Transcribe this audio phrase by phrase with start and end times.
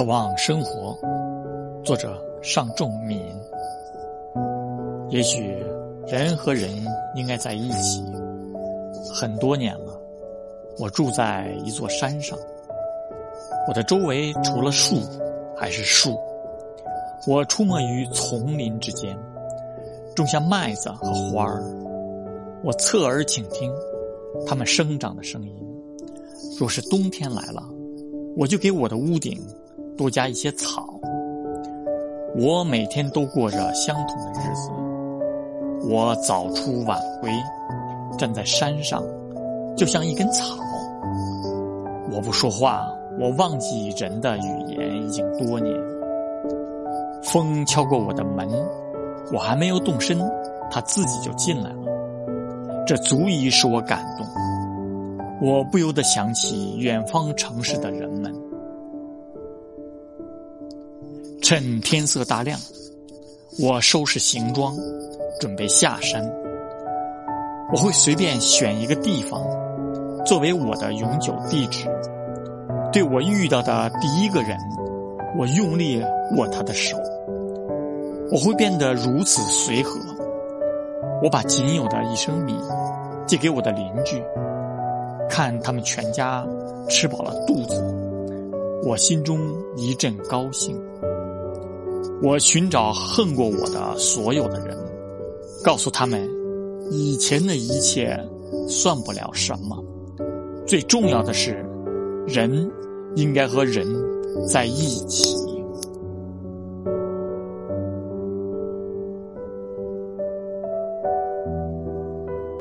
[0.00, 0.98] 渴望生活，
[1.84, 3.20] 作者尚仲敏。
[5.10, 5.54] 也许
[6.06, 6.70] 人和人
[7.14, 8.02] 应该在一起。
[9.12, 10.00] 很多年了，
[10.78, 12.38] 我住在一座山上，
[13.68, 14.96] 我的周围除了树
[15.54, 16.18] 还是树。
[17.28, 19.14] 我出没于丛林之间，
[20.16, 21.62] 种下麦子和花儿。
[22.64, 23.70] 我侧耳倾听
[24.46, 25.54] 它们生长的声音。
[26.58, 27.62] 若是冬天来了，
[28.34, 29.38] 我就给我的屋顶。
[30.00, 30.98] 多加一些草。
[32.34, 34.70] 我每天都过着相同的日子。
[35.90, 37.30] 我早出晚归，
[38.16, 39.02] 站在山上，
[39.76, 40.56] 就像一根草。
[42.10, 42.88] 我不说话，
[43.20, 45.76] 我忘记人的语言已经多年。
[47.22, 48.48] 风敲过我的门，
[49.30, 50.18] 我还没有动身，
[50.70, 52.84] 他自己就进来了。
[52.86, 54.26] 这足以使我感动。
[55.46, 58.34] 我不由得想起远方城市的人们。
[61.50, 62.56] 趁天色大亮，
[63.58, 64.72] 我收拾行装，
[65.40, 66.22] 准备下山。
[67.72, 69.42] 我会随便选一个地方，
[70.24, 71.88] 作为我的永久地址。
[72.92, 74.56] 对我遇到的第一个人，
[75.36, 76.00] 我用力
[76.36, 76.96] 握他的手。
[78.30, 79.98] 我会变得如此随和。
[81.20, 82.54] 我把仅有的一升米
[83.26, 84.22] 借给我的邻居，
[85.28, 86.46] 看他们全家
[86.88, 87.82] 吃饱了肚子，
[88.84, 89.40] 我心中
[89.76, 90.80] 一阵高兴。
[92.22, 94.76] 我寻找恨过我的所有的人，
[95.64, 96.28] 告诉他们，
[96.90, 98.14] 以前的一切
[98.68, 99.82] 算不了什么。
[100.66, 101.64] 最重要的是，
[102.26, 102.70] 人
[103.16, 103.86] 应该和人
[104.46, 105.39] 在一起。